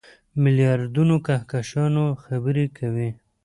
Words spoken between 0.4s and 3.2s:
میلیاردونو کهکشانونو خبرې کوي.